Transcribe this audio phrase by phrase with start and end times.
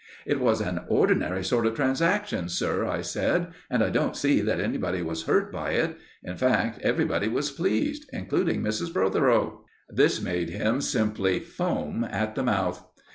[0.25, 4.59] "It was an ordinary sort of transaction, sir," I said, "and I don't see that
[4.59, 5.95] anybody was hurt by it.
[6.23, 8.91] In fact, everybody was pleased, including Mrs.
[8.91, 12.83] Protheroe." This made him simply foam at the mouth.